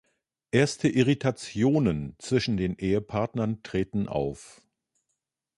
[0.49, 4.63] Erste Irritationen zwischen den Ehepartnern treten auf.